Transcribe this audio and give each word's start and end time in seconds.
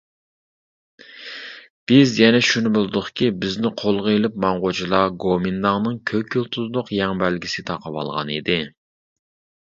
بىز 1.89 2.13
يەنە 2.21 2.37
شۇنى 2.51 2.71
بىلدۇقكى 2.77 3.27
بىزنى 3.43 3.71
قولغا 3.81 4.13
ئېلىپ 4.13 4.39
ماڭغۇچىلار 4.45 5.11
گومىنداڭنىڭ 5.25 5.99
كۆك 6.13 6.37
يۇلتۇزلۇق 6.39 6.89
يەڭ 7.01 7.21
بەلگىسى 7.25 7.65
تاقىۋالغان 7.69 8.33
ئىدى. 8.39 8.57